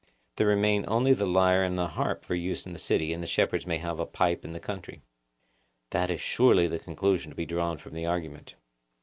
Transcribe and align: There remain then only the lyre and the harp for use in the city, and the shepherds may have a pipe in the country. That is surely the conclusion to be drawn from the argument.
There 0.37 0.47
remain 0.47 0.81
then 0.81 0.89
only 0.89 1.13
the 1.13 1.27
lyre 1.27 1.61
and 1.63 1.77
the 1.77 1.89
harp 1.89 2.25
for 2.25 2.33
use 2.33 2.65
in 2.65 2.73
the 2.73 2.79
city, 2.79 3.13
and 3.13 3.21
the 3.21 3.27
shepherds 3.27 3.67
may 3.67 3.77
have 3.77 3.99
a 3.99 4.05
pipe 4.07 4.43
in 4.43 4.51
the 4.51 4.59
country. 4.59 5.03
That 5.91 6.09
is 6.09 6.19
surely 6.19 6.65
the 6.67 6.79
conclusion 6.79 7.29
to 7.29 7.35
be 7.35 7.45
drawn 7.45 7.77
from 7.77 7.93
the 7.93 8.07
argument. 8.07 8.55